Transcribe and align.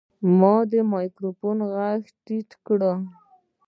ما 0.39 0.55
د 0.71 0.73
مایکروفون 0.91 1.57
غږ 1.73 2.01
ټیون 2.25 2.49
کړ. 2.65 2.81